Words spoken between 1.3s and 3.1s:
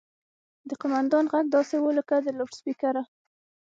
غږ داسې و لکه له لوډسپيکره.